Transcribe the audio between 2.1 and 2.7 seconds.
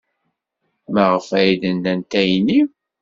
ayenni?